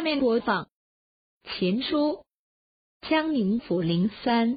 [0.00, 0.64] 下面播放
[1.44, 2.24] 《秦书·
[3.10, 4.56] 江宁府零三》。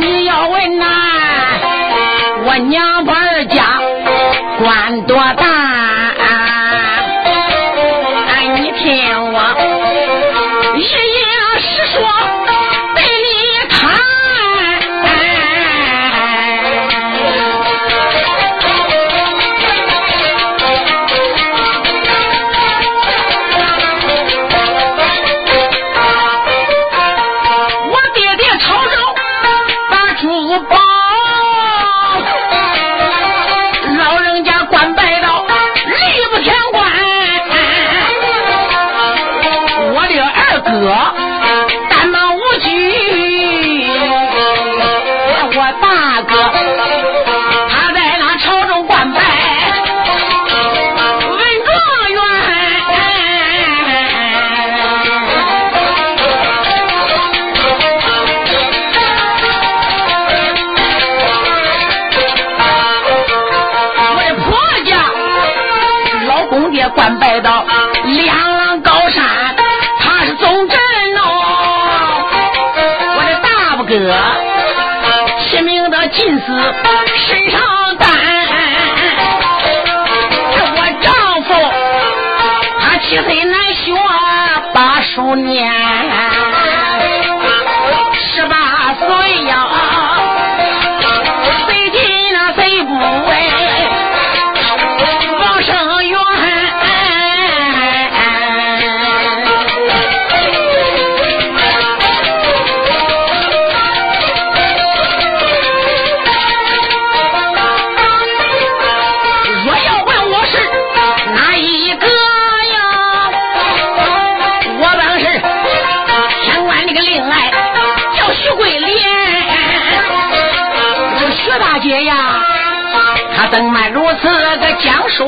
[0.00, 0.84] 你要问呐，
[2.46, 3.80] 我娘们儿家
[4.60, 5.45] 官多大？
[76.38, 77.60] 身上
[77.98, 78.06] 担，
[80.52, 81.06] 这我丈
[81.42, 81.48] 夫
[82.78, 83.94] 他七岁难学
[84.74, 85.72] 把书念，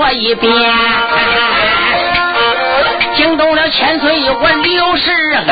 [0.00, 0.52] 我一遍，
[3.16, 5.44] 惊动了千岁我刘世安。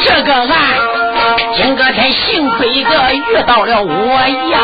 [0.00, 0.54] 这个案，
[1.56, 4.20] 今个天幸亏个遇到了我
[4.52, 4.58] 呀，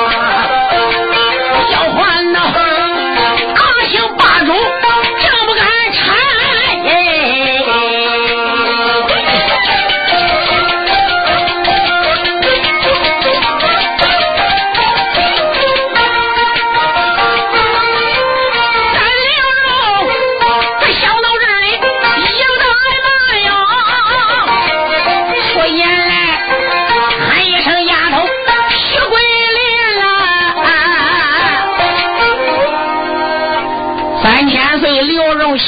[1.73, 2.39] 小环呐，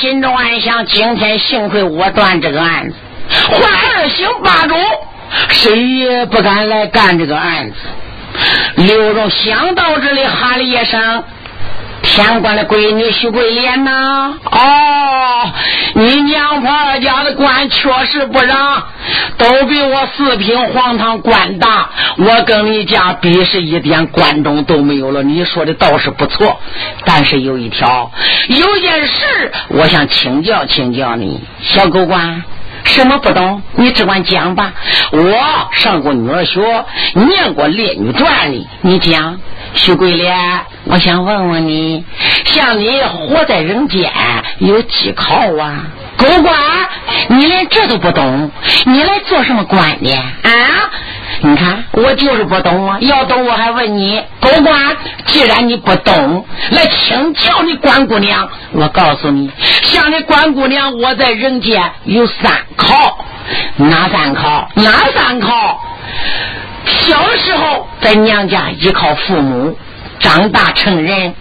[0.05, 2.97] 心中暗想：今天幸亏我断这个案子，
[3.49, 4.77] 换二星八主，
[5.49, 7.77] 谁也不敢来干这个案子。
[8.77, 11.25] 刘荣想到这里，喊了一声。
[12.03, 15.51] 天官的闺女徐桂莲呐，哦，
[15.95, 18.87] 你娘婆家的官确实不让，
[19.37, 21.91] 都比我四品黄堂官大。
[22.19, 25.23] 我跟你家比是一点关中都没有了。
[25.23, 26.61] 你说的倒是不错，
[27.05, 28.11] 但是有一条，
[28.49, 32.43] 有件事我想请教请教你，小狗官，
[32.85, 33.63] 什么不懂？
[33.77, 34.73] 你只管讲吧。
[35.13, 36.61] 我上过女儿学，
[37.15, 39.39] 念过《列女传》里，你讲。
[39.77, 40.37] 徐桂莲，
[40.87, 42.05] 我想问问你，
[42.45, 44.11] 像你活在人间
[44.59, 45.87] 有几靠啊？
[46.17, 46.55] 狗官，
[47.29, 48.51] 你连这都不懂，
[48.87, 50.91] 你来做什么官的啊？
[51.41, 52.99] 你看，我就是不懂啊！
[53.01, 54.97] 要懂我还问你，狗官，
[55.27, 58.49] 既然你不懂，来请教你关姑娘。
[58.73, 59.51] 我告诉你，
[59.83, 63.19] 像你关姑娘，我在人间有三靠，
[63.77, 64.69] 哪三靠？
[64.77, 65.81] 哪三靠？
[66.87, 69.77] 小时候在娘家依靠父母，
[70.19, 71.35] 长大成人，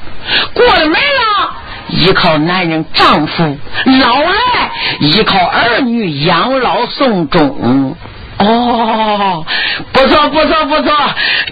[0.53, 1.51] 过了门了
[1.89, 3.57] 依靠男人丈夫，
[4.01, 7.95] 老来依靠儿女养老送终。
[8.39, 9.45] 哦，
[9.91, 10.93] 不错不错不错，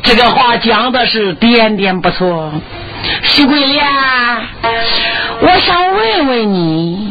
[0.03, 2.51] 这个话讲的是点点不错。
[3.23, 3.85] 徐桂莲，
[5.41, 7.09] 我想问问你。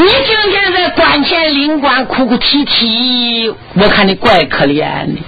[0.00, 4.78] 你今天在关前领官哭哭啼啼，我看你怪可怜
[5.12, 5.20] 的。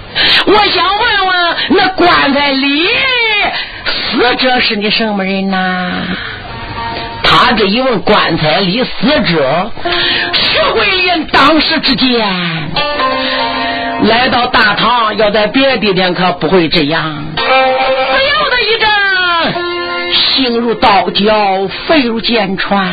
[0.45, 2.87] 我想问问，那棺材里
[3.85, 6.03] 死者是你什么人呐？
[7.21, 9.69] 他这一问，棺材里死者，
[10.31, 12.25] 徐桂莲当时之间，
[14.03, 17.25] 来到大堂，要在别的地点可不会这样。
[17.35, 17.49] 不由
[18.49, 18.89] 得一阵
[20.13, 22.87] 心如刀绞，肺如剑穿，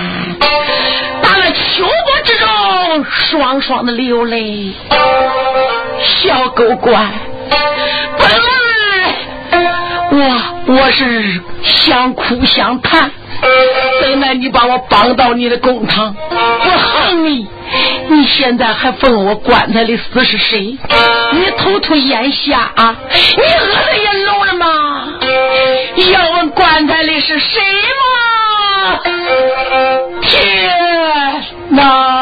[1.50, 4.72] 秋波之中，双双的流泪。
[6.00, 7.10] 小狗官，
[8.18, 8.36] 本来
[10.10, 13.10] 我我是想哭想叹。
[14.00, 17.46] 怎奈你把我绑到你的公堂，我恨你！
[18.08, 20.76] 你现在还问我棺材里死是谁？
[21.32, 22.96] 你偷偷咽下啊！
[23.12, 25.08] 你饿的也聋了吗？
[26.12, 27.62] 要问棺材里是谁
[28.00, 28.98] 吗？
[30.22, 30.77] 天
[31.78, 32.17] 哪！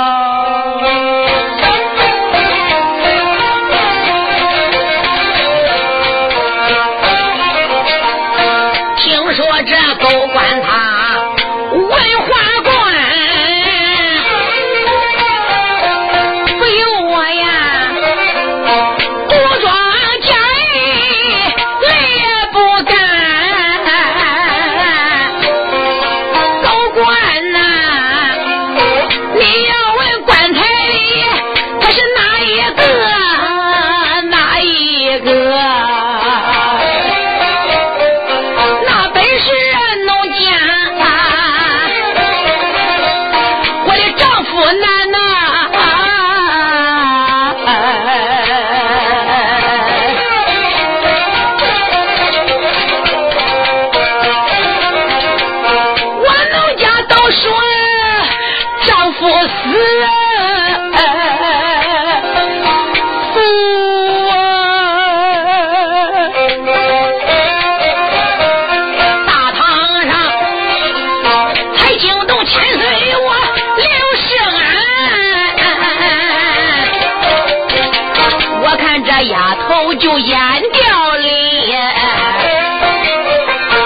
[80.18, 81.26] 眼掉泪。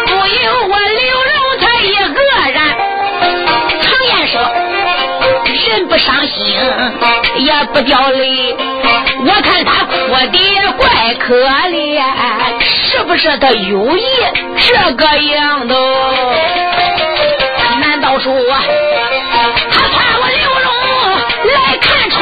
[0.06, 2.18] 不由我刘荣他一个
[2.50, 2.56] 人，
[3.82, 4.34] 常言说，
[5.68, 6.34] 人不伤心
[7.36, 8.56] 也不掉泪。
[9.22, 9.92] 我看他哭
[10.30, 11.36] 的怪可
[11.68, 12.02] 怜，
[12.62, 14.04] 是不是他有意
[14.56, 15.74] 这个样子？
[17.80, 18.32] 难道说
[19.70, 20.68] 他怕我刘荣
[21.54, 22.18] 来看穿？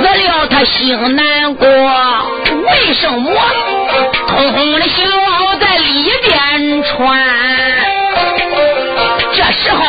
[0.00, 1.66] 死了，他心难过。
[1.68, 3.30] 为什么？
[4.28, 7.18] 通红的小袄在里边穿。
[9.32, 9.80] 这时候，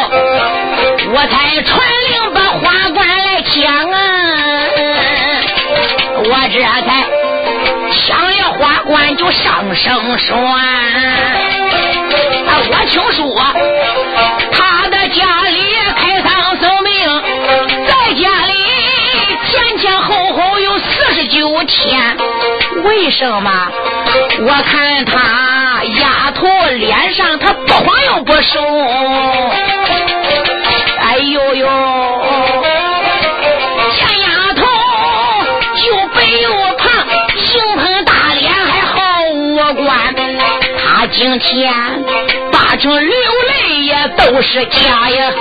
[1.14, 3.98] 我才传令把花冠来抢啊！
[6.26, 6.90] 我这才
[7.94, 7.98] 抢
[8.32, 10.36] 了花冠，就上声说：
[12.72, 13.26] 我听说
[21.40, 22.18] 九天，
[22.84, 23.72] 为什么？
[24.42, 28.60] 我看他丫头脸上他不黄又不瘦，
[31.00, 31.66] 哎呦呦，
[33.96, 34.66] 见丫头
[35.88, 40.14] 又白又胖，形成大脸还好五官，
[40.78, 41.74] 他今天
[42.52, 43.16] 八成流
[43.48, 45.32] 泪也都是假呀。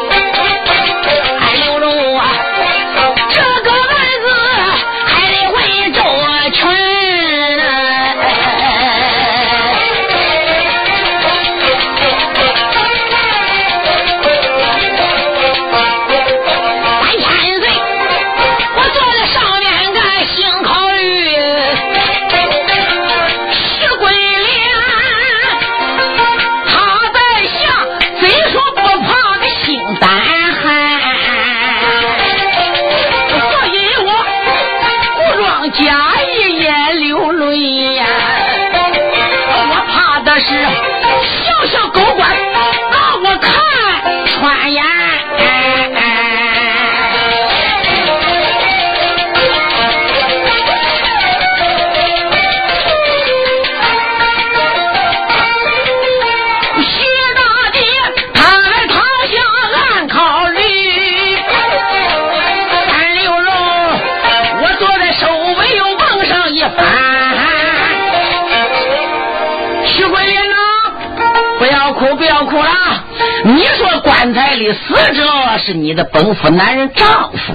[73.51, 75.25] 你说棺材里死者
[75.65, 77.55] 是你的本府男人丈夫，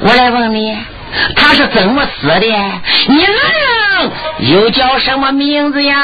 [0.00, 0.74] 我来问你，
[1.36, 2.40] 他是怎么死的？
[2.40, 4.10] 你男人
[4.50, 5.94] 又叫什么名字呀？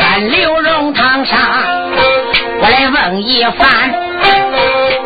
[0.00, 1.38] 在刘荣堂上，
[2.62, 3.94] 我来问一番，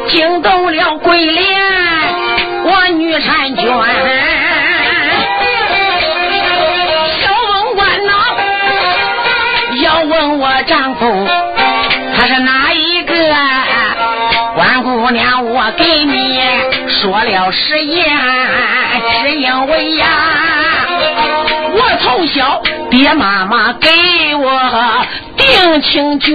[0.06, 1.60] 惊动了桂莲，
[2.64, 4.27] 我女婵娟。
[17.00, 18.04] 说了实言，
[19.22, 20.06] 是因为呀，
[21.72, 23.88] 我从小爹妈妈给
[24.34, 26.32] 我定情卷，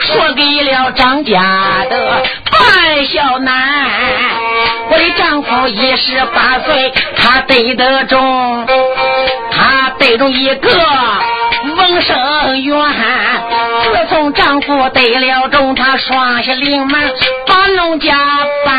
[0.00, 1.40] 说给了张家
[1.88, 3.54] 的半小男。
[4.90, 8.66] 我的丈夫一十八岁，他得得中，
[9.50, 10.68] 他得中一个。
[11.92, 12.74] 翁生元，
[13.92, 17.12] 自从丈夫得了中，他双下临门
[17.46, 18.16] 把农家
[18.64, 18.74] 办，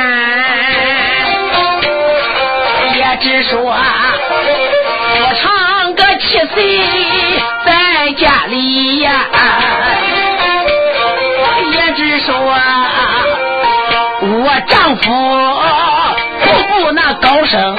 [2.96, 3.75] 也只说我
[5.36, 6.89] 唱个七岁
[7.63, 9.12] 在家里呀，
[11.72, 12.36] 也只说
[14.22, 15.12] 我丈夫
[16.82, 17.77] 不那高升，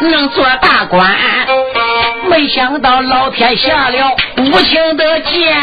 [0.00, 1.14] 能做大官。
[2.34, 5.56] 没想到老天下了无情的剑，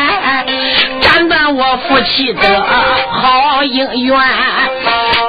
[1.01, 2.48] 斩断我夫妻的
[3.12, 4.18] 好姻缘。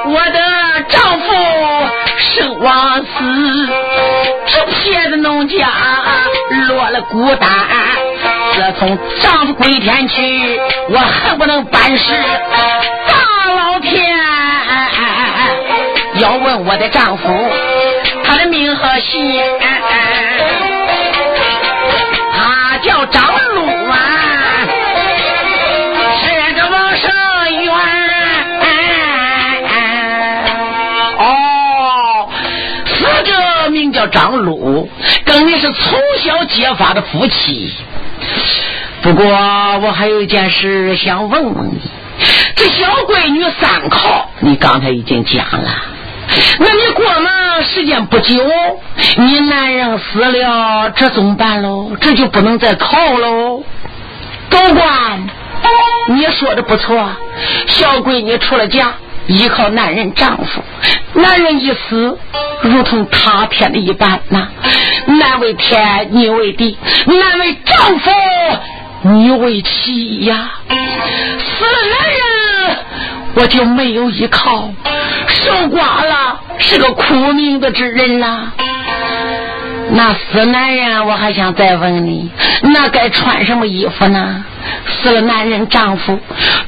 [0.05, 0.39] 我的
[0.87, 1.33] 丈夫
[2.17, 3.05] 生往死，
[4.47, 5.67] 这撇子农家
[6.69, 7.49] 落了孤单。
[8.53, 10.57] 自从丈夫归天去，
[10.91, 12.13] 我恨不能办事。
[13.09, 14.15] 大老天
[16.21, 17.27] 要问我的丈夫，
[18.23, 19.43] 他的命和姓。
[34.13, 34.89] 张鲁，
[35.25, 37.73] 跟你是从小结发的夫妻。
[39.01, 41.81] 不过我还有一件事想问问你，
[42.55, 45.69] 这小闺女三考，你刚才已经讲了。
[46.59, 48.33] 那你过门时间不久，
[49.17, 51.91] 你男人死了，这怎么办喽？
[51.99, 53.63] 这就不能再考喽。
[54.49, 55.27] 高官，
[56.09, 57.09] 你说的不错，
[57.67, 58.93] 小闺女出了嫁，
[59.27, 60.61] 依靠男人丈夫，
[61.13, 62.17] 男人一死，
[62.61, 64.47] 如同塌天的一般呐。
[65.05, 68.11] 男为天，女为地，男为丈夫，
[69.03, 70.51] 女为妻呀。
[70.67, 71.97] 死了
[72.67, 72.77] 人，
[73.35, 74.71] 我就没有依靠。
[75.27, 78.53] 守寡了，是个苦命的之人啦。
[79.95, 82.31] 那死男人，我还想再问你，
[82.63, 84.43] 那该穿什么衣服呢？
[84.87, 86.19] 死了男人丈夫，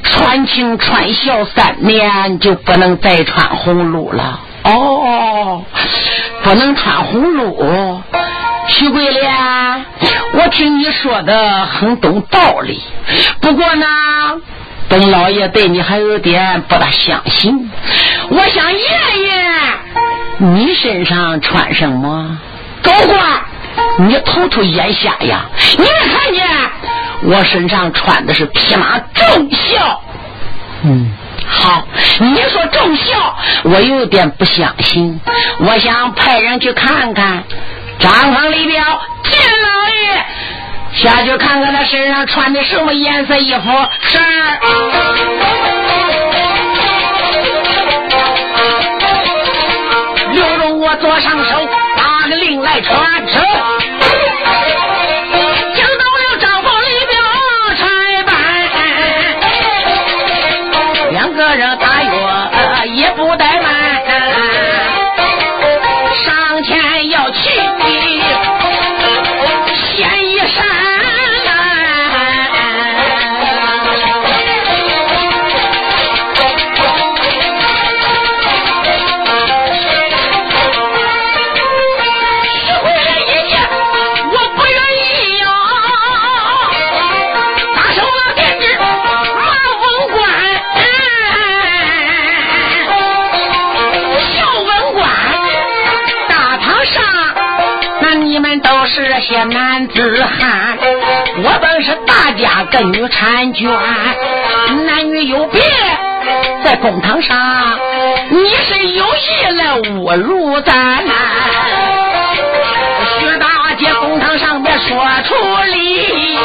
[0.04, 4.40] 穿青穿孝三年，就不能再穿红辘了。
[4.62, 5.64] 哦，
[6.44, 8.00] 不能穿红辘。
[8.68, 9.32] 徐桂莲，
[10.34, 12.80] 我听你说的很懂道理，
[13.40, 13.86] 不过呢。
[14.88, 17.68] 董老爷对你还有点不大相信，
[18.28, 18.86] 我想爷爷，
[20.38, 22.38] 你身上穿什么？
[22.86, 25.44] 高官，你偷偷眼瞎呀？
[25.76, 26.46] 你没看见
[27.24, 30.00] 我身上穿的是匹马重孝？
[30.84, 31.10] 嗯，
[31.48, 31.82] 好，
[32.20, 35.20] 你说重孝，我有点不相信，
[35.58, 37.42] 我想派人去看看。
[37.98, 38.82] 张康李彪，
[39.24, 40.24] 见老爷。
[40.94, 43.70] 下去看看他身上穿的什么颜色衣服。
[44.00, 44.18] 是。
[52.82, 53.25] 打个令
[99.36, 100.78] 些男子汉，
[101.42, 103.70] 我本是大家跟女婵娟，
[104.86, 105.60] 男女有别
[106.64, 107.78] 在公堂上，
[108.30, 111.04] 你是有意来侮辱咱。
[113.20, 116.38] 徐大姐公堂上边说出理，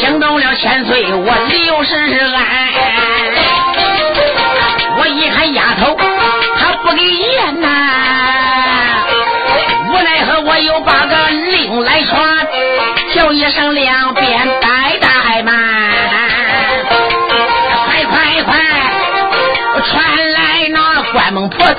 [0.00, 0.54] 惊动了。
[0.56, 1.94] 千岁，我六十
[2.34, 2.89] 安。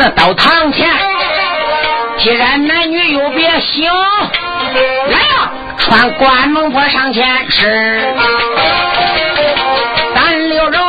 [0.09, 0.89] 到堂前。
[2.17, 3.91] 既然男女有别，行，
[5.09, 5.51] 来呀！
[5.77, 8.13] 传关门婆上前是，
[10.13, 10.79] 咱刘荣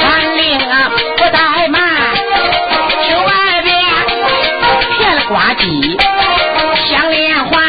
[0.00, 1.82] 传令啊，不怠慢，
[3.02, 3.76] 去外边
[4.96, 6.00] 骗了呱唧，
[6.88, 7.62] 响连环，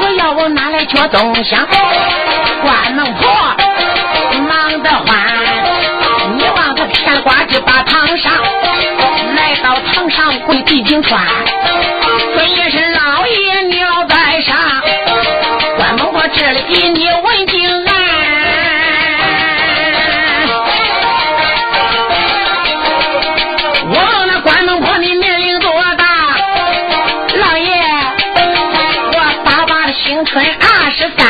[0.00, 1.64] 若要我拿来脚东乡，
[2.62, 3.27] 关门婆
[10.88, 11.20] 晴川
[12.32, 14.56] 昨夜是老爷尿在上
[15.76, 17.92] 关公我这里给你问平安
[23.90, 26.38] 我问那关东婆你年龄多大
[27.36, 27.70] 老爷
[29.12, 31.28] 我八八的新春二十三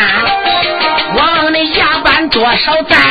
[1.16, 3.07] 我问你下班多少站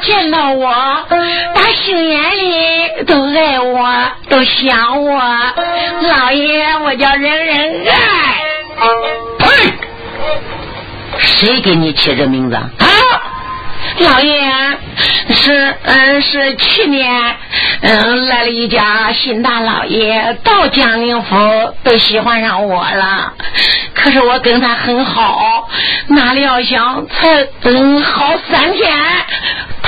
[0.00, 0.70] 见到我，
[1.54, 5.20] 打心眼里都爱我，都想我。
[6.02, 7.94] 老爷，我叫人人爱。
[9.38, 9.72] 呸！
[11.18, 12.68] 谁给你起这名字啊？
[13.98, 14.52] 老爷，
[15.30, 17.36] 是嗯，是去年
[17.80, 23.32] 嗯来了一家新大老爷到江宁府，都喜欢上我了。
[24.02, 25.68] 可是我跟他很好，
[26.08, 28.96] 哪里要想才嗯好三天。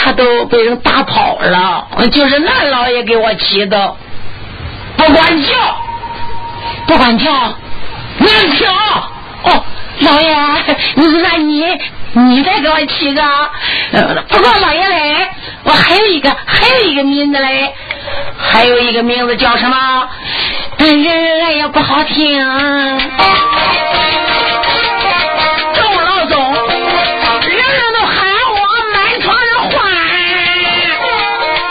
[0.03, 3.95] 他都被人打跑了，就是那老爷给我起的，
[4.97, 5.55] 不管叫，
[6.87, 7.31] 不管叫，
[8.19, 8.67] 难听。
[9.43, 9.65] 哦，
[10.01, 10.35] 老爷，
[10.95, 11.67] 你那你
[12.13, 13.23] 你再给我起个，
[14.29, 15.29] 不过老爷嘞，
[15.65, 17.75] 我还有一个还有一个名字嘞，
[18.39, 20.09] 还有一个名字叫什么？
[20.79, 22.41] 人人爱也不好听。
[25.75, 28.19] 众老总人人都喊
[28.55, 28.59] 我
[28.95, 29.93] 满床上换，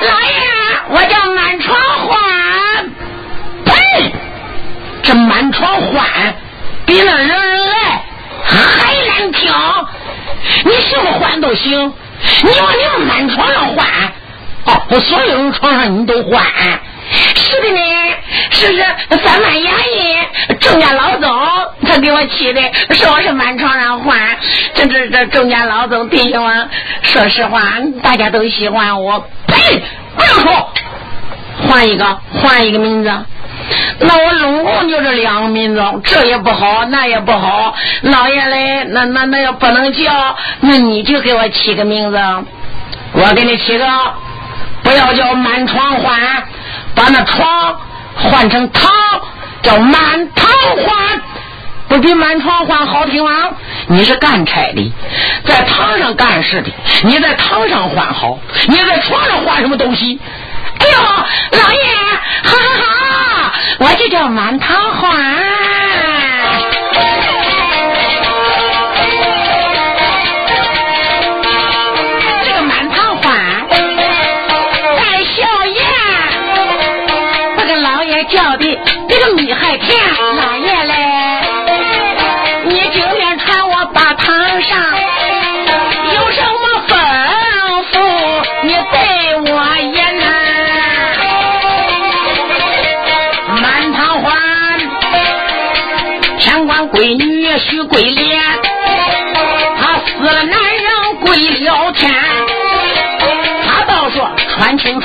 [0.01, 0.31] 老爷，
[0.89, 2.09] 我叫满床换。
[3.65, 3.75] 笨
[5.01, 6.35] 这满床欢，
[6.85, 8.03] 比那人人爱
[8.43, 9.51] 还难听。
[10.65, 11.93] 你什么欢都行，
[12.43, 13.87] 你往你满床上欢，
[14.69, 16.43] 哦，所有人床上你都换。
[17.11, 17.81] 是的呢，
[18.51, 18.85] 是是
[19.23, 21.29] 三班衙役郑家老总
[21.83, 24.19] 他给我起的，说我是满床上换。
[24.75, 26.69] 这这这郑家老总弟兄们，
[27.01, 27.63] 说实话，
[28.03, 29.27] 大家都喜欢我。
[29.47, 29.81] 呸！
[30.15, 30.71] 不要说，
[31.67, 33.11] 换一个，换一个名字。
[33.99, 37.73] 那我拢共就这两个名字，这也不好，那也不好。
[38.03, 42.19] 老爷嘞，那那那要不能叫，那你就给我起个名字。
[43.13, 43.85] 我给你起个，
[44.89, 46.19] 不要叫满床欢，
[46.95, 47.79] 把那床
[48.15, 48.91] 换成堂，
[49.61, 50.47] 叫满堂
[50.77, 51.21] 欢，
[51.87, 53.51] 不比满床欢好听吗？
[53.85, 54.91] 你是干差的，
[55.45, 56.71] 在堂上干事的，
[57.03, 60.19] 你在堂上换好，你在床上换什么东西？
[60.79, 60.97] 哎呦，
[61.59, 61.95] 老爷，
[62.43, 64.75] 好好好，我就叫满堂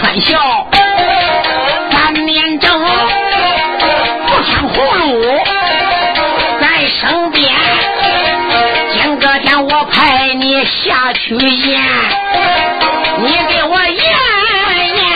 [0.05, 0.67] 胆小，
[1.91, 2.79] 难免争，
[4.27, 4.75] 不像葫
[5.09, 5.41] 芦
[6.61, 7.51] 在身边。
[8.93, 11.81] 今个天我派你下去演，
[13.17, 13.97] 你给我演
[14.95, 15.09] 演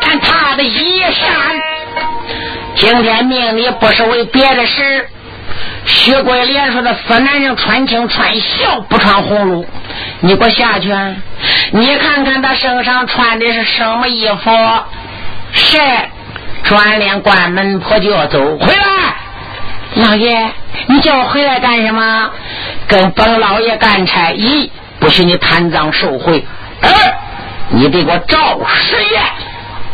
[0.00, 1.28] 咱他的衣衫。
[2.76, 5.06] 今天命里不是为别的事。
[5.92, 9.66] 薛桂莲说的死男人穿青穿孝不穿红路，
[10.20, 11.14] 你给我下去，啊
[11.72, 14.50] 你看看他身上穿的是什么衣服？
[15.52, 15.78] 是。
[16.62, 19.14] 转脸关门婆就要走，回来，
[19.94, 20.50] 老爷，
[20.86, 22.30] 你叫我回来干什么？
[22.86, 24.30] 跟本老爷干差。
[24.32, 26.44] 一，不许你贪赃受贿；
[26.82, 26.90] 二，
[27.70, 29.22] 你得给我照实验。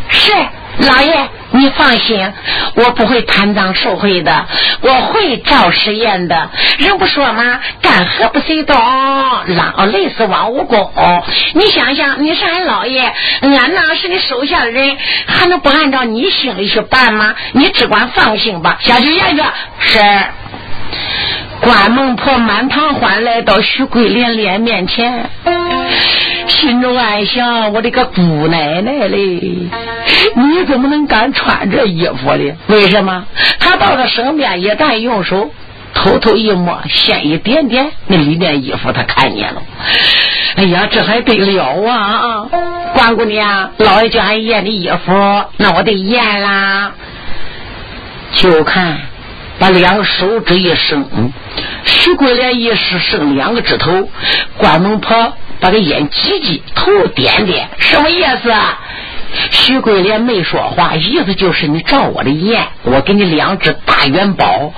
[0.09, 0.33] 是。
[0.79, 2.33] 老爷，你放心，
[2.75, 4.47] 我不会贪赃受贿的，
[4.83, 6.51] 我会照实验的。
[6.79, 7.61] 人不说吗？
[7.81, 10.93] 干活不随动，老累死王武功。
[11.55, 17.35] 你想想，你是俺老爷，俺那是你手下的人，还能不按照你心里去办吗？
[17.53, 18.79] 你只管放心吧。
[18.83, 19.43] 下去验去。
[19.79, 20.01] 是。
[21.59, 25.31] 关孟婆满堂欢来到徐桂莲脸面前。
[25.47, 25.87] 嗯
[26.49, 29.69] 心中暗想：我的个姑奶奶嘞！
[30.35, 32.53] 你怎么能敢穿这衣服呢？
[32.69, 33.25] 为什么？
[33.59, 35.51] 他到他身边，一旦用手
[35.95, 39.63] 偷偷一摸，先一点点，那里面衣服他看见了。
[40.57, 42.47] 哎呀，这还得了啊！
[42.95, 46.93] 关姑娘，老爷叫俺验的衣服，那我得验啦。
[48.33, 48.99] 就看，
[49.59, 51.05] 把两个手指一伸，
[52.07, 54.09] 徐桂莲一时剩两个指头，
[54.59, 55.33] 关门婆。
[55.59, 58.51] 把个眼挤挤，头点点，什么意思？
[58.51, 58.79] 啊？
[59.51, 64.73] 徐桂莲没说话，意思就是你照我的眼，我给你两只大元宝。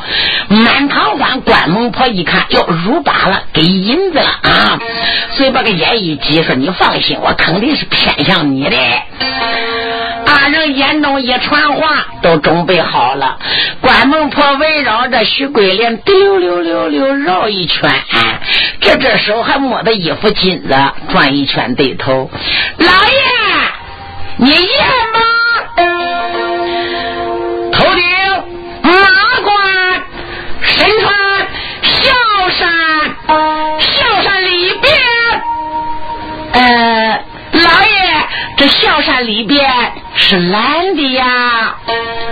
[0.49, 4.79] 满堂欢，关门婆一看，哟，入把了，给银子了啊！
[5.33, 8.77] 所以把个眼一挤，说你放心，我肯定是偏向你的。
[10.29, 13.39] 大人眼中一传话，都准备好了。
[13.81, 17.91] 关孟婆围绕着徐桂莲溜溜溜溜绕一圈，
[18.79, 20.77] 这这手还摸着衣服襟子
[21.09, 22.31] 转一圈对头。
[22.77, 23.23] 老爷，
[24.37, 24.51] 你
[40.31, 41.75] 是蓝的呀，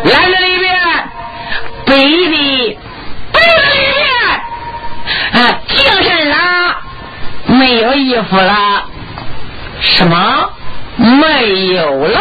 [0.05, 0.79] 蓝的里面，
[1.87, 2.79] 白的，
[3.33, 3.79] 白的里
[5.33, 6.37] 面，啊，精神了，
[7.47, 8.85] 没有衣服了，
[9.81, 10.51] 什么？
[10.97, 12.21] 没有了？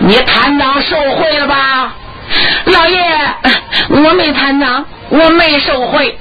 [0.00, 1.94] 你贪赃受贿了吧？
[2.64, 2.98] 老爷，
[3.90, 6.18] 我没贪赃，我没受贿，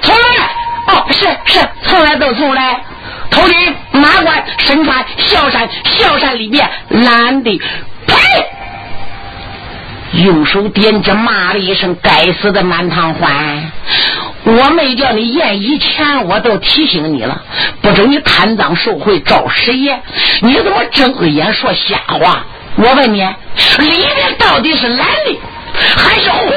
[0.00, 0.94] 从来。
[0.94, 2.84] 哦，是是，从来都从来。
[3.30, 7.60] 头顶马冠，身穿孝衫，孝衫里面蓝的，
[8.06, 8.16] 呸！
[10.24, 13.70] 用手点着，骂了一声：“该死的满堂欢！
[14.44, 17.42] 我没叫你验，以前我都提醒你了，
[17.82, 20.00] 不准你贪赃受贿，照实业。
[20.40, 22.46] 你怎么睁着眼说瞎话？
[22.76, 23.22] 我问你，
[23.78, 25.38] 里面到底是蓝的
[25.96, 26.56] 还是红的？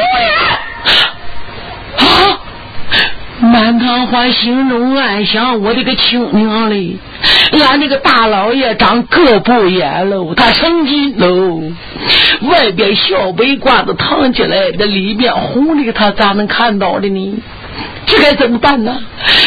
[1.98, 2.40] 啊！”
[3.42, 6.98] 满堂欢心中暗想：我的个亲娘嘞！
[7.54, 11.60] 俺那个大老爷长个不眼喽，他成精喽。
[12.42, 17.40] 外边小白褂子烫起来，那里面红的，他咋能看到的呢？
[18.06, 19.00] 这该怎么办呢？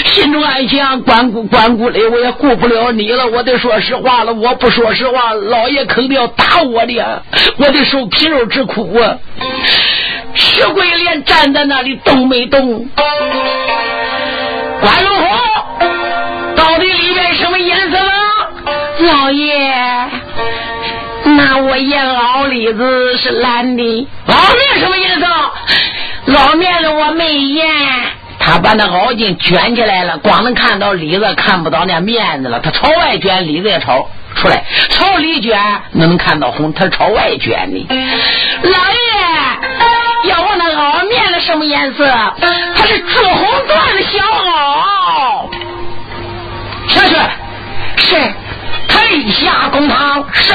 [0.07, 4.35] 心中暗想：关顾关顾嘞，我也顾不了你了，我得说实话了。
[4.35, 7.23] 我不说实话，老爷肯定要打我的，
[7.59, 9.19] 我得受皮肉之苦啊！
[10.35, 12.89] 徐桂莲站在那里动没动？
[14.81, 15.27] 关龙虎，
[16.57, 18.13] 到底里面什么颜色呢？
[18.99, 19.55] 老爷，
[21.25, 24.09] 那我验老李子是蓝的。
[24.27, 25.27] 老面什么颜色？
[26.27, 27.67] 老面的我没验。
[28.39, 32.61] 他把那袄巾卷起来了，光能看到里子，看不到那面子了。
[32.61, 34.57] 他朝外卷，里子也朝出来；
[34.91, 35.59] 朝里卷，
[35.93, 36.73] 能看到红。
[36.73, 37.87] 他朝外卷的。
[38.65, 39.14] 老爷。
[41.45, 42.07] 什么颜色？
[42.75, 45.51] 它是紫红缎的小袄。
[46.89, 47.15] 下去，
[47.99, 48.35] 是，
[48.89, 50.55] 退下公堂，是。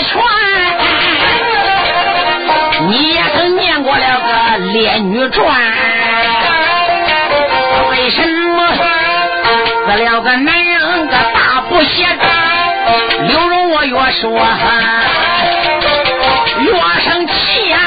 [0.00, 0.06] 都
[0.98, 1.32] 知这
[2.78, 4.32] 全，你也曾念过了个
[4.72, 5.46] 《烈女传》，
[7.90, 12.06] 为什么死了个男人个大不写？
[13.28, 14.30] 刘荣我越说
[16.60, 16.72] 越
[17.04, 17.78] 生气呀！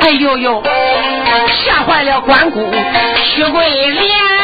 [0.00, 0.62] 哎呦呦，
[1.48, 2.72] 吓坏了关公
[3.16, 4.35] 徐桂莲。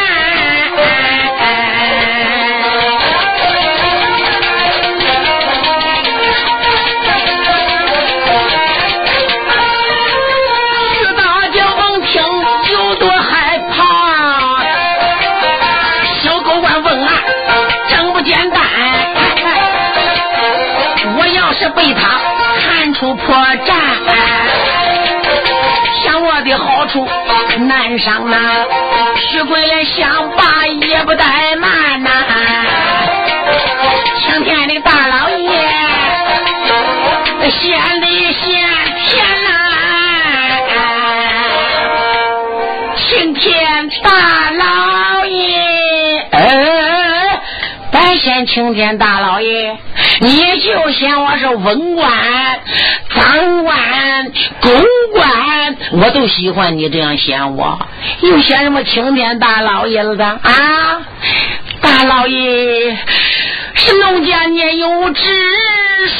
[21.70, 22.20] 被他
[22.60, 23.72] 看出破绽，
[26.04, 27.08] 想我的好处
[27.58, 28.36] 难上呐，
[29.30, 32.10] 徐桂莲想罢也不怠慢呐，
[34.24, 35.50] 青天的大老爷，
[37.50, 38.42] 献的献
[39.08, 39.50] 天呐，
[42.96, 44.10] 青天大
[44.50, 47.40] 老爷，哎，
[47.90, 49.76] 白献青天大老爷。
[50.24, 52.08] 你就嫌我是文官、
[53.10, 54.70] 赃官、狗
[55.12, 57.76] 官，我都喜欢你这样嫌我，
[58.20, 61.02] 又嫌什么青天大老爷了的啊？
[61.80, 62.96] 大老爷
[63.74, 65.24] 是农家年幼稚，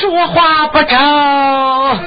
[0.00, 1.98] 说话不着，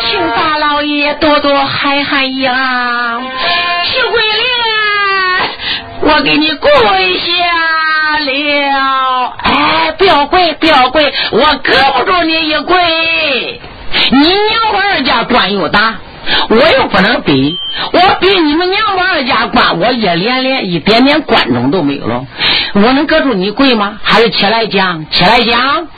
[0.00, 3.22] 请大老爷多多海涵呀。
[3.84, 4.20] 徐桂
[6.00, 6.68] 莲，我给你跪
[7.18, 7.32] 下。
[8.22, 8.28] 了，
[10.26, 13.60] 不要跪，不要跪，我搁不住你一跪。
[14.10, 15.96] 你娘们二家官又大，
[16.48, 17.58] 我又不能比，
[17.92, 22.24] 我比你们娘们二家官，我一连连一点点官种都没有了，
[22.74, 23.98] 我能搁住你跪吗？
[24.02, 25.88] 还是起来讲，起来讲，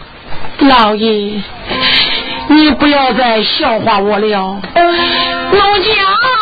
[0.61, 1.43] 老爷，
[2.49, 6.34] 你不要再笑话我了，老家。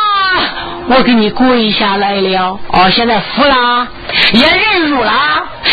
[0.95, 3.89] 我给你跪下来了，哦，现在服了，
[4.33, 5.13] 也认输了，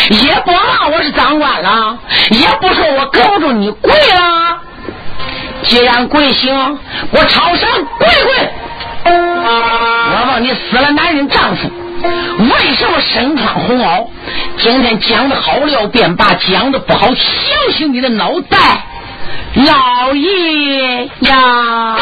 [0.08, 1.98] 也不骂我是赃官了，
[2.30, 4.58] 也不说我勾着你跪了。
[5.62, 6.78] 既然跪行，
[7.10, 8.50] 我朝上跪跪。
[9.04, 11.70] 我问你，死了男人丈夫，
[12.38, 14.06] 为什么身穿红袄？
[14.56, 18.56] 今天讲的好了便罢，讲的不好，相信你的脑袋，
[19.54, 21.96] 老爷呀！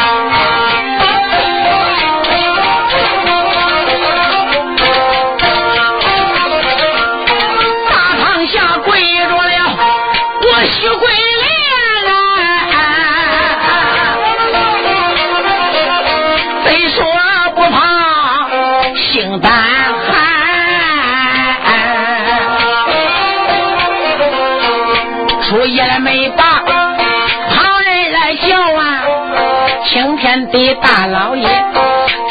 [30.51, 31.47] 的大老爷，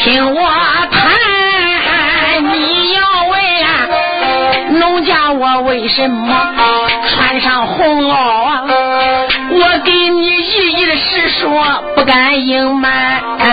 [0.01, 0.41] 听我
[0.91, 1.13] 谈，
[2.53, 3.69] 你要问啊，
[4.79, 6.55] 农家我为什么
[7.09, 8.13] 穿上红袄
[8.45, 8.65] 啊？
[9.51, 13.21] 我给你一一的实说，不敢隐瞒。
[13.39, 13.45] 可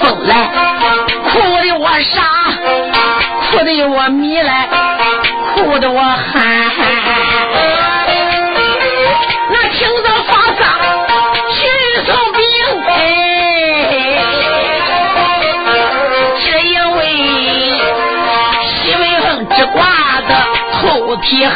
[0.00, 0.48] 风来，
[1.30, 2.22] 哭的我傻，
[3.50, 4.68] 哭得我迷来，
[5.54, 6.32] 哭得我喊。
[9.50, 10.62] 那听着发丧，
[11.50, 11.60] 去
[12.06, 12.42] 送病，
[12.86, 12.90] 哎，
[16.38, 17.00] 只因为
[18.66, 19.26] 西北风
[19.56, 19.76] 直刮
[20.28, 20.30] 的
[20.80, 21.52] 头皮寒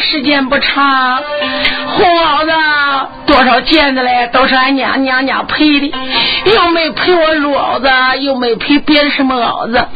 [0.00, 1.22] 时间不长，
[1.86, 2.52] 红袄子
[3.26, 5.92] 多少件子嘞，都是俺娘娘家陪的，
[6.44, 7.88] 又没陪我绿袄子，
[8.20, 9.86] 又没陪别的什么袄子，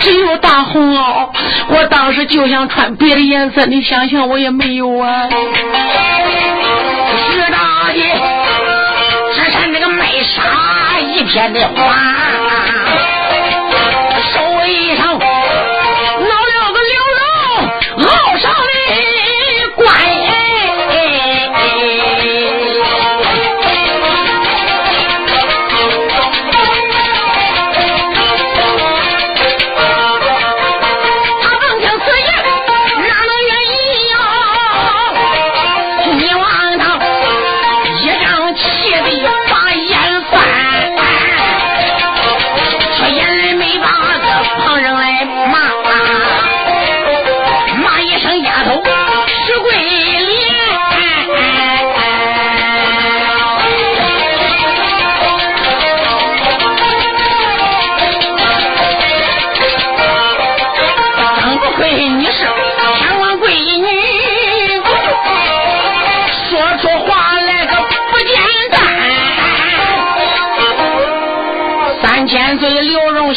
[0.00, 1.28] 只有大红袄。
[1.68, 5.28] 我当时就想穿别的颜色，你想想我也没有啊。
[7.30, 7.58] 知道
[7.92, 8.00] 的，
[9.34, 11.94] 只剩这个麦纱一片的花，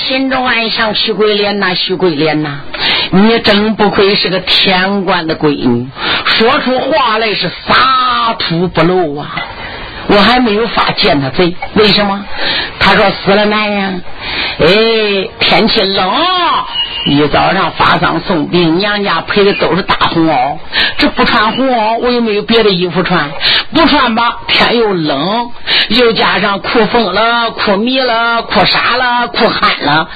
[0.07, 2.59] 心中暗想：徐桂莲呐，徐桂莲呐，
[3.11, 5.87] 你真不愧是个天官的闺女，
[6.25, 9.35] 说出话来是洒土不漏啊！
[10.07, 12.25] 我还没有法见他贼，为什么？
[12.79, 14.03] 他说死了男人，
[14.59, 14.65] 哎，
[15.39, 16.11] 天气冷，
[17.05, 20.57] 一早上发丧送殡，娘家陪的都是大红袄，
[20.97, 23.31] 这不穿红袄，我又没有别的衣服穿，
[23.73, 25.51] 不穿吧，天又冷，
[25.89, 30.09] 又加上哭疯了、哭迷了、哭傻了、哭憨了。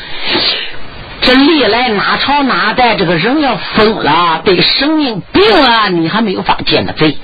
[1.21, 7.17] 这历来哪朝哪代，这个人要疯了，得生命病了，你还没有法见的贼。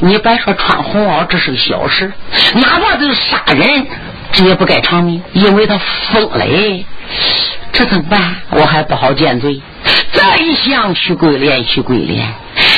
[0.00, 2.12] 你别说穿红袄，这是个小事，
[2.54, 3.86] 哪怕就是杀人，
[4.38, 5.76] 这也不该偿命，因为他
[6.12, 6.46] 疯了。
[7.72, 8.36] 这怎么办？
[8.50, 9.60] 我还不好见罪。
[10.12, 12.32] 再一想，徐桂莲，徐桂莲，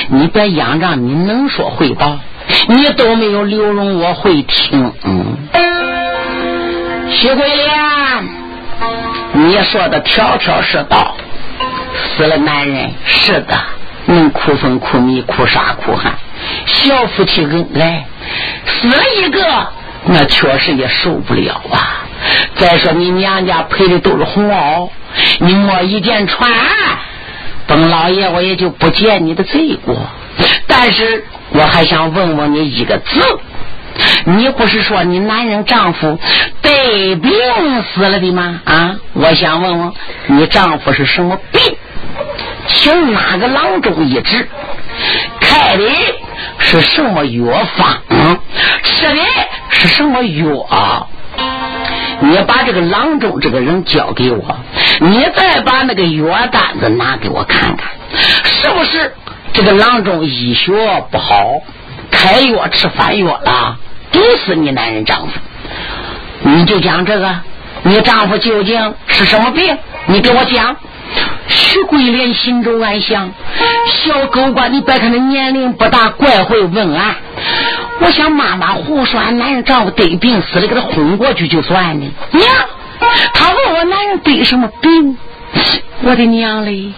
[0.08, 2.18] 你别仰仗你能说会道，
[2.66, 4.90] 你都没有刘荣我会听。
[5.04, 5.36] 嗯，
[7.10, 7.68] 徐桂莲。
[9.34, 11.14] 你说的条条是道，
[12.16, 13.54] 死了男人是的，
[14.06, 16.14] 能哭风哭迷哭傻哭喊，
[16.64, 18.06] 小夫妻恩爱，
[18.64, 19.68] 死了一个，
[20.04, 22.04] 那确实也受不了啊。
[22.56, 24.88] 再说你娘家配的都是红袄，
[25.38, 26.50] 你没一件穿，
[27.66, 29.96] 本老爷我也就不见你的罪过。
[30.66, 33.38] 但是我还想问问你一个字。
[34.24, 36.18] 你不是说你男人丈夫
[36.62, 37.32] 得病
[37.82, 38.60] 死了的吗？
[38.64, 39.92] 啊，我想问问
[40.28, 41.60] 你丈夫是什么病？
[42.66, 44.48] 请哪个郎中医治？
[45.40, 45.84] 开的
[46.58, 48.38] 是什么药方？
[48.84, 49.22] 吃的
[49.80, 51.08] 是什么药？
[52.20, 54.58] 你把这个郎中这个人交给我，
[55.00, 59.14] 你再把那个药单子拿给我看看，是不是
[59.54, 60.72] 这个郎中医学
[61.10, 61.62] 不好？
[62.10, 63.78] 开药吃反药了，
[64.12, 65.32] 毒死你男人丈夫。
[66.42, 67.40] 你就讲这个，
[67.82, 69.78] 你丈夫究竟是什么病？
[70.04, 70.76] 你给我讲。
[71.48, 73.32] 徐桂莲心中暗想：
[73.88, 77.16] 小狗官，你别看他年龄不大，怪会问俺。
[78.00, 82.06] 我想妈妈胡说，俺男人丈夫得病死了，给他轰过去就算了。
[82.32, 82.44] 娘，
[83.34, 85.16] 他问我男人得什么病？
[86.02, 86.92] 我的娘嘞！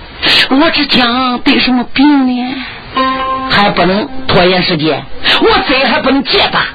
[0.50, 2.54] 我只讲得什么病呢？
[3.50, 5.02] 还不能拖延时间，
[5.40, 6.66] 我嘴还不能结巴。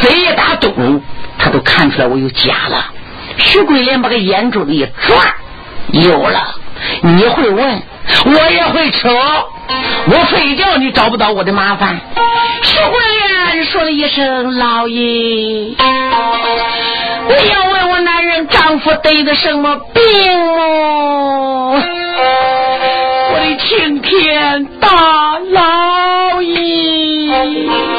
[0.00, 1.02] 这一打洞，
[1.38, 2.86] 他都看出来我有家了。
[3.36, 5.18] 徐桂莲把个眼珠子一转，
[5.92, 6.54] 有了。
[7.02, 7.82] 你会问，
[8.24, 9.08] 我也会扯。
[10.08, 12.00] 我睡觉你找不到我的麻烦。
[12.62, 12.92] 徐桂
[13.52, 15.74] 莲说了一声：“老爷，你
[17.52, 20.02] 要问我男人丈夫得的什么病
[20.54, 21.80] 哦？
[23.32, 24.88] 我的青天大
[25.50, 27.95] 老爷！”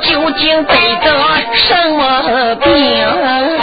[0.00, 1.10] 究竟得得
[1.54, 3.57] 什么病？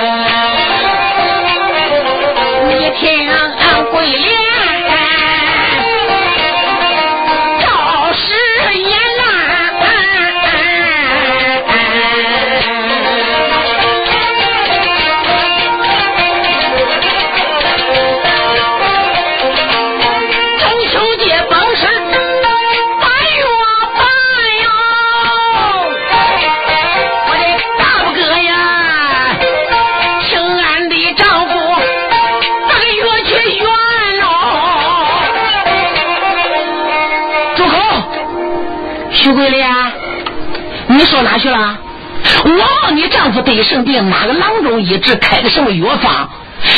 [43.26, 46.30] 丈夫得生病，哪个郎中医治，开的什么药方？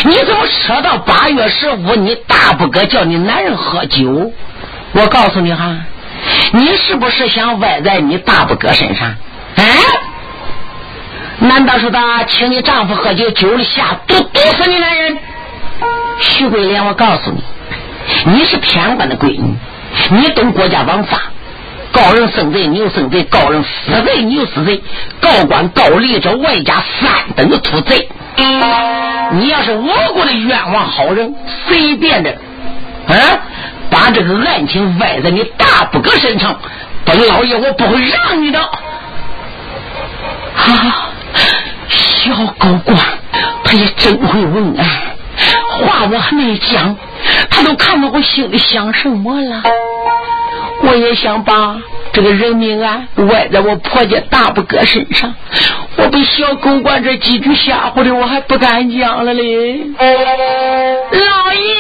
[0.06, 1.93] 你怎么扯到八月十五？
[1.95, 4.32] 你大不哥叫你男人喝酒？
[4.93, 5.76] 我告诉你哈，
[6.54, 9.14] 你是不是想歪在你大不哥身上？
[9.58, 9.66] 哎，
[11.39, 15.18] 难道说他请你丈夫喝酒，酒里下毒毒死你男人？
[16.22, 17.43] 徐桂莲，我告诉你，
[18.32, 19.54] 你是偏官的闺女，
[20.12, 21.24] 你懂国家王法。
[21.92, 24.82] 告人生罪，你又生罪；告人死罪，你又死罪。
[25.20, 28.08] 高官高吏这外加三等土贼。
[29.34, 31.36] 你要是我国的冤枉好人，
[31.68, 32.32] 随便的，
[33.08, 33.14] 啊，
[33.90, 36.58] 把这个案情歪在你大不哥身上，
[37.04, 38.60] 本老爷我不会让你的。
[38.60, 38.70] 啊，
[41.90, 42.98] 小狗官，
[43.64, 44.86] 他也真会问啊，
[45.82, 46.96] 话我还没讲，
[47.50, 49.62] 他都看到我心里想什么了。
[50.84, 51.78] 我也想把
[52.14, 55.34] 这个人命啊歪在我婆家大伯哥身上，
[55.98, 59.80] 我被小狗官这几句吓唬的，我还不敢讲了嘞。
[60.00, 61.74] 老爷，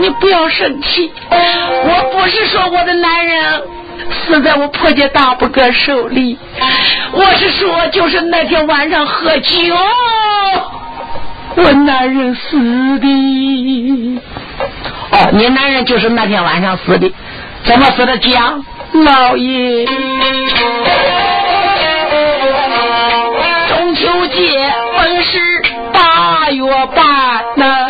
[0.00, 3.62] 你不要生气，我不是说我的男人
[4.10, 6.38] 死在我婆家大伯哥手里，
[7.12, 9.74] 我是说就是那天晚上喝酒，
[11.56, 14.20] 我男人死的。
[15.10, 17.12] 哦，你男人就是那天晚上死的，
[17.64, 18.18] 怎么死的？
[18.18, 19.86] 讲，老爷，
[23.68, 25.38] 中秋节本是
[25.92, 26.62] 八月
[26.94, 27.06] 半
[27.56, 27.88] 呐，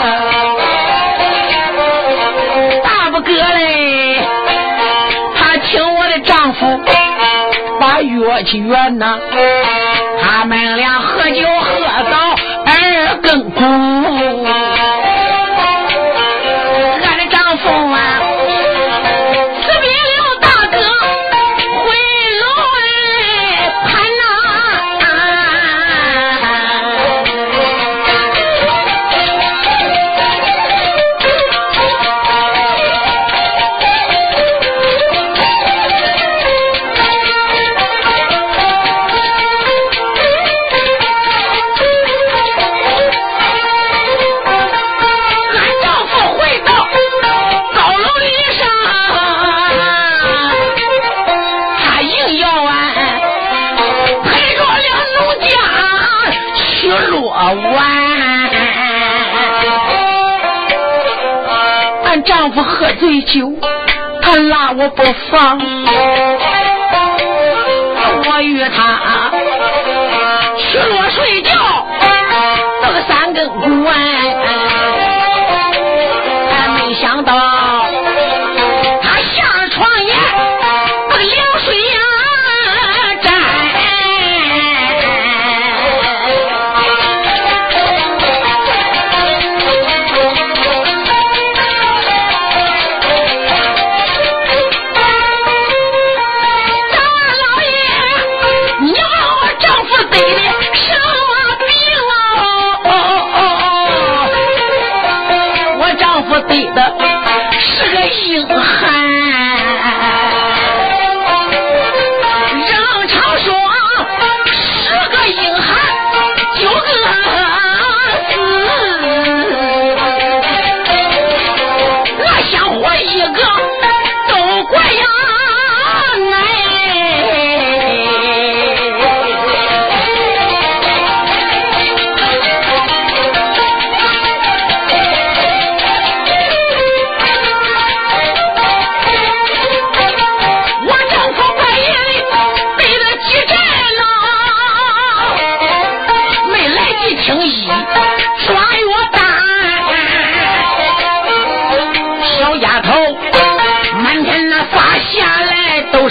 [2.85, 4.21] 大不哥嘞，
[5.37, 6.81] 他请我的丈夫
[7.81, 9.19] 把月去圆呐，
[10.23, 14.78] 他们俩喝酒喝到二更鼓。
[62.09, 63.53] 俺丈夫喝醉酒，
[64.23, 65.59] 他拉我不放，
[68.25, 69.31] 我与他
[70.57, 71.51] 去了睡觉，
[72.83, 73.85] 到个三更鼓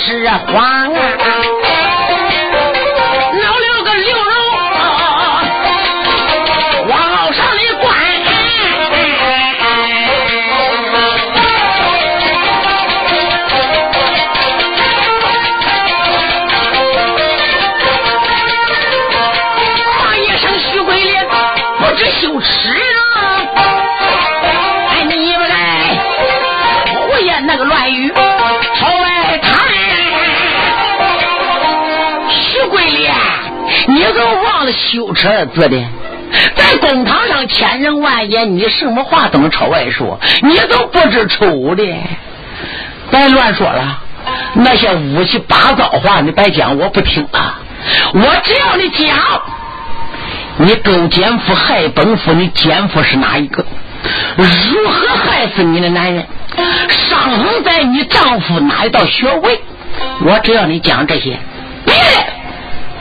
[0.07, 0.86] 是啊花
[35.27, 35.85] 羞耻二字的，
[36.55, 41.83] 在公堂上千人万言，你什么话都能朝外说，你都不知丑的，
[43.11, 44.01] 别乱说了。
[44.53, 47.59] 那些乌七八糟话你别讲，我不听啊！
[48.13, 49.17] 我只要你讲，
[50.57, 53.65] 你勾奸夫害本夫，你奸夫是哪一个？
[54.37, 56.25] 如何害死你的男人？
[56.89, 59.59] 伤痕在你丈夫哪一道穴位？
[60.21, 61.37] 我只要你讲这些，
[61.85, 62.01] 别的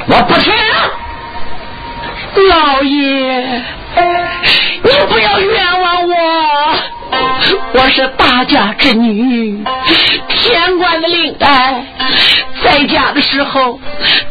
[0.07, 0.53] 我不听。
[2.43, 3.63] 老爷，
[4.83, 6.15] 你不要冤枉我，
[7.73, 9.65] 我是大家之女，
[10.29, 11.83] 天官的令爱，
[12.63, 13.81] 在家的时候，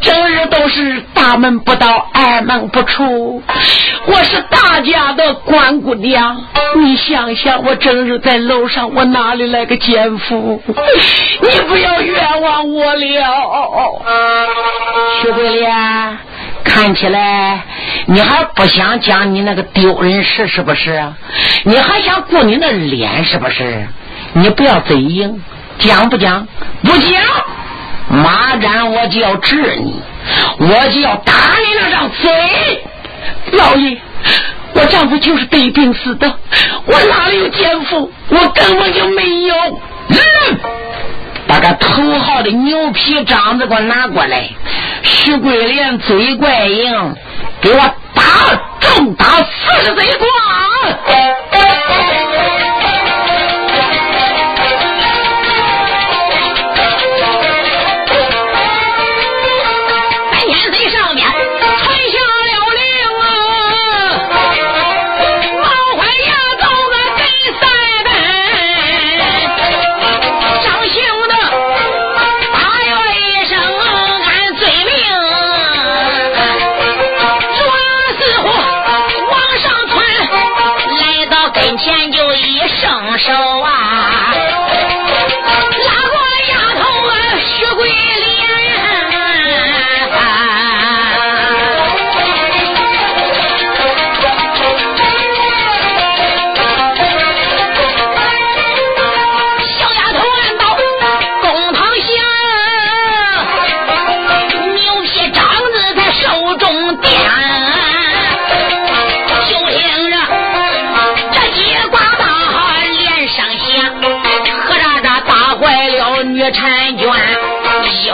[0.02, 3.42] 整日都是大门不到，二门不出。
[4.06, 6.46] 我是大家的关姑娘，
[6.76, 10.62] 你想想，我整日在楼上，我哪里来个奸夫？
[11.42, 14.02] 你不要冤枉我了，
[15.22, 16.18] 徐桂莲。
[16.66, 17.62] 看起来
[18.08, 21.14] 你还不想讲你那个丢人事是不是？
[21.64, 23.88] 你还想顾你那脸是不是？
[24.34, 25.42] 你不要嘴硬，
[25.80, 26.46] 讲不讲？
[26.84, 27.22] 不讲，
[28.10, 30.02] 马上我就要治你，
[30.60, 32.84] 我就要打你那张嘴。
[33.54, 33.98] 老爷，
[34.74, 36.28] 我丈夫就是得病死的，
[36.86, 38.12] 我哪里有奸夫？
[38.30, 39.56] 我根本就没有。
[40.10, 40.18] 嗯
[41.48, 44.50] 把个头号的牛皮章子给我拿过来，
[45.04, 47.16] 徐桂莲嘴怪硬，
[47.62, 47.80] 给我
[48.14, 48.24] 打
[48.80, 50.30] 重打四十贼光。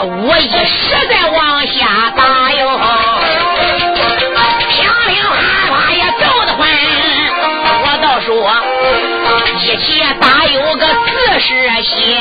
[0.04, 2.60] 我一时在往下打哟，
[4.68, 6.60] 乒铃啪啪也奏得欢。
[7.84, 8.30] 我倒说，
[9.60, 11.46] 一起打有个四十
[11.84, 12.18] 些。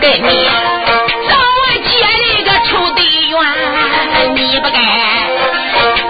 [0.00, 0.48] 给你
[1.28, 1.90] 找我姐
[2.22, 3.34] 那个臭队员，
[4.34, 4.78] 你不该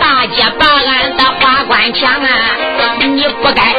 [0.00, 2.28] 大姐把俺的花冠抢啊，
[3.00, 3.74] 你不该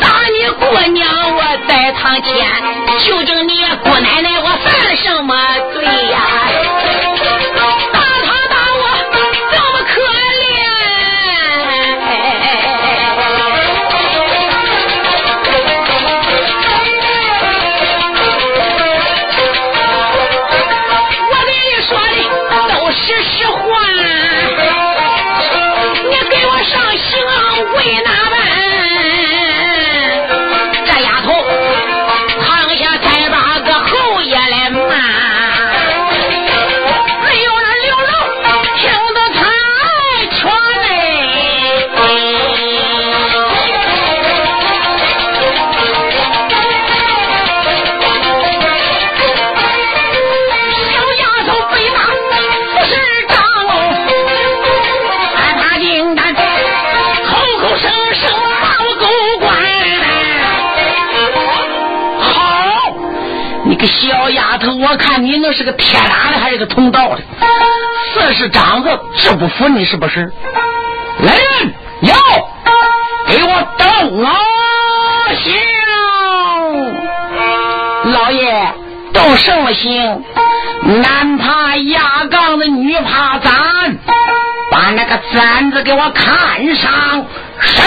[0.00, 1.06] 打你姑娘
[1.36, 2.32] 我在堂前，
[3.00, 4.09] 求求你姑奶。
[64.82, 67.20] 我看你那是个铁打的还是个铜道的？
[68.12, 70.32] 四是长子治不服你是不是？
[71.22, 72.14] 来人，要
[73.28, 74.32] 给我动啊！
[75.34, 75.54] 行，
[78.12, 78.74] 老爷
[79.12, 80.24] 动什么刑？
[81.02, 83.52] 男怕压杠的，女怕簪，
[84.72, 87.24] 把那个簪子给我看上。
[87.60, 87.82] 是。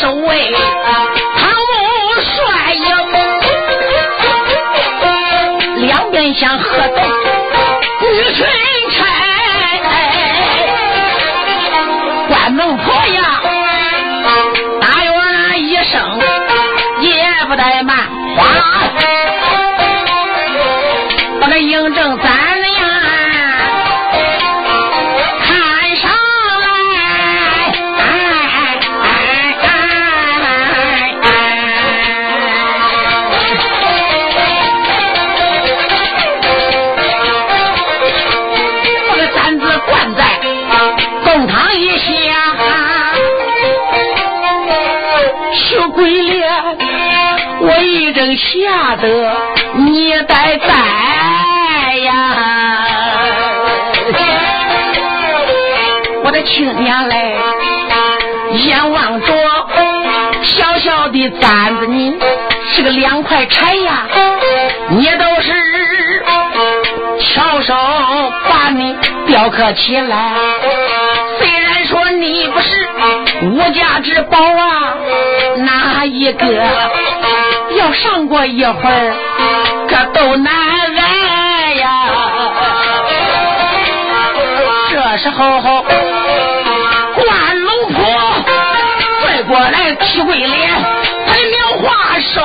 [0.00, 0.50] 守卫
[48.36, 49.32] 吓得
[49.74, 52.14] 你呆呆呀！
[56.24, 57.36] 我的亲娘嘞，
[58.52, 59.26] 眼望着
[60.42, 62.16] 小小的簪子，你
[62.72, 64.06] 是个两块柴呀，
[64.88, 65.52] 你都是
[67.20, 67.74] 巧手
[68.48, 70.32] 把你雕刻起来。
[71.38, 72.88] 虽然说你不是
[73.42, 74.94] 无价之宝啊，
[75.58, 76.46] 哪一个？
[77.76, 79.14] 要上过一会儿，
[79.88, 82.02] 可都难挨呀。
[84.90, 85.84] 这时候，
[87.14, 87.94] 关龙婆
[89.22, 90.70] 拽过来提鬼脸，
[91.26, 92.40] 他的描画手，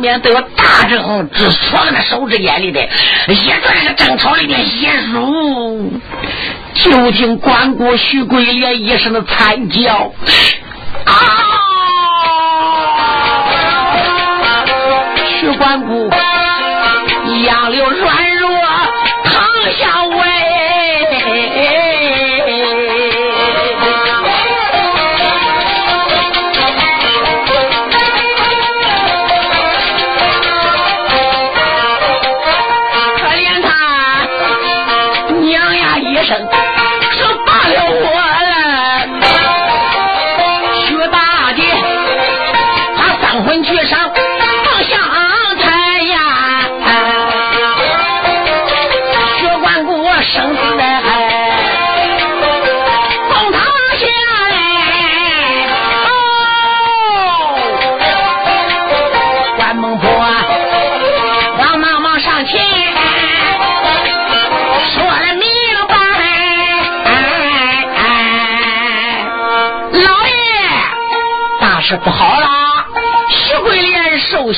[0.00, 5.92] 上面都有大正之戳在那手指眼里的，也在那个正朝里面写书，
[6.72, 10.10] 就听关谷徐桂莲一声的惨叫，
[11.04, 11.12] 啊！
[15.38, 16.08] 徐关谷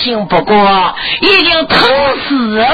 [0.02, 1.78] 莲受刑不过，已经疼
[2.28, 2.66] 死了。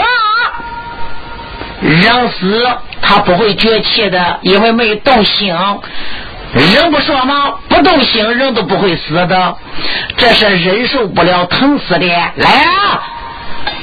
[1.80, 2.66] 人死
[3.00, 5.56] 他不会绝气的，因为没动刑。
[6.52, 7.54] 人不说吗？
[7.68, 9.56] 不动刑人都不会死的。
[10.16, 12.06] 这是忍受不了疼死的。
[12.06, 13.02] 来啊，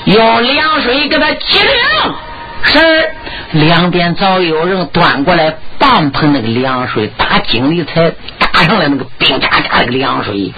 [0.06, 2.16] 用凉水给他激凉。
[2.64, 3.10] 是，
[3.52, 8.12] 两边早有人端过来半盆那个凉水，打井里才。
[8.56, 10.54] 打上来那个冰渣渣那个凉水，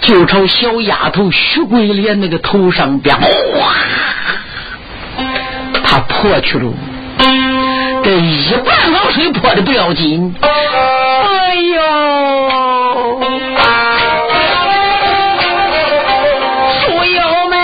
[0.00, 3.74] 就朝小丫头徐桂莲那个头上边哗，
[5.82, 6.72] 他泼去了。
[8.04, 11.82] 这一半冷水泼的不要紧，哎呦，
[16.78, 17.58] 书友们，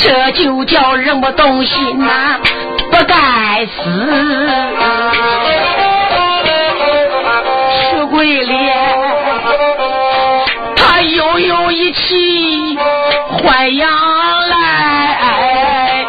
[0.00, 2.40] 这就叫人不动心呐，
[2.90, 4.95] 不该死。
[8.26, 8.76] 徐桂莲，
[10.74, 12.76] 他又有一气
[13.38, 13.88] 坏阳
[14.48, 16.04] 来，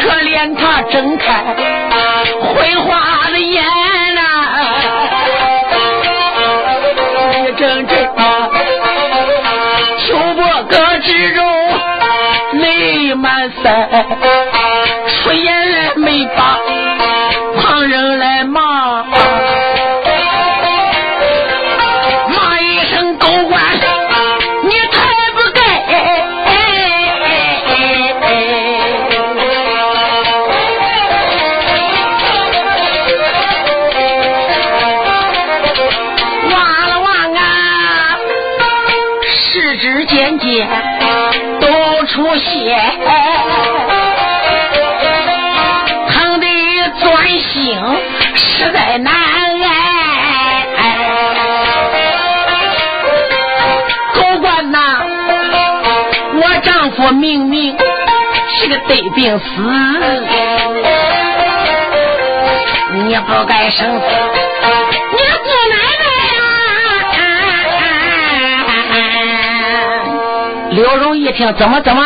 [0.00, 1.44] 可怜他睁开
[2.40, 3.62] 昏花的眼
[4.14, 4.20] 呐，
[7.34, 8.10] 一阵阵
[10.06, 11.44] 秋波哥之中
[12.60, 13.64] 泪满腮，
[15.22, 15.92] 出言来
[57.06, 57.72] 我明明
[58.58, 59.44] 是个得病死，
[62.94, 64.06] 你不该生死。
[65.12, 66.04] 你姑奶奶
[68.90, 68.98] 呀！
[70.72, 72.02] 刘荣一听，怎么怎么？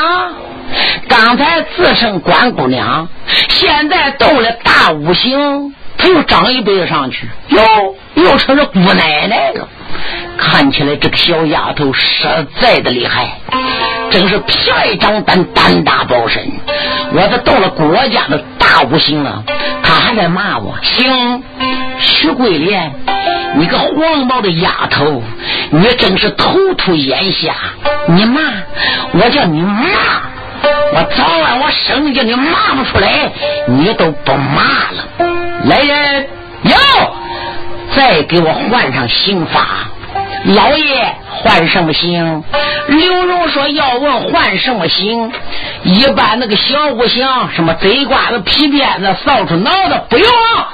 [1.09, 3.09] 刚才自称关姑娘，
[3.49, 7.63] 现在动了大五行，他又长一辈子上去，哟，
[8.17, 9.67] 又成了姑奶奶了。
[10.37, 12.27] 看起来这个小丫头实
[12.61, 13.39] 在的厉害，
[14.11, 16.43] 真是皮外长胆，胆大包身。
[17.13, 19.43] 我这动了国家的大五行了，
[19.83, 20.77] 他还在骂我。
[20.83, 21.43] 行，
[22.01, 22.93] 徐桂莲，
[23.55, 25.23] 你个黄毛的丫头，
[25.71, 27.55] 你真是头秃眼瞎。
[28.09, 28.41] 你骂，
[29.13, 29.85] 我叫你骂。
[30.93, 33.33] 我早晚我生叫你骂不出来，
[33.67, 35.09] 你都不骂了。
[35.65, 36.27] 来人，
[36.65, 36.77] 哟，
[37.97, 39.89] 再给我换上刑法。
[40.45, 42.45] 老爷换什么刑？
[42.89, 45.33] 刘荣说要问换什么刑？
[45.85, 50.69] 一般那个小五行，什么贼瓜子、皮鞭子、扫帚、脑子不用了，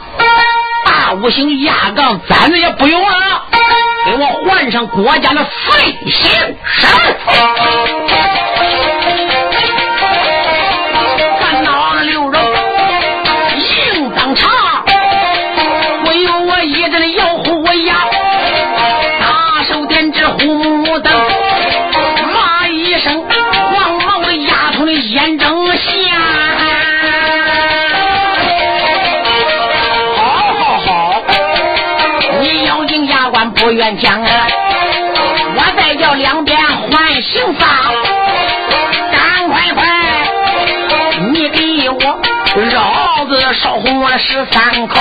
[0.84, 3.42] 大五行压杠簪子也不用啊！
[4.06, 6.90] 给我换上国家的废刑绳。
[33.76, 34.28] 愿讲啊！
[35.54, 37.66] 我再叫两边换刑法，
[39.12, 39.84] 赶快快，
[41.30, 42.20] 你给我
[42.70, 44.98] 绕子烧红了十三口，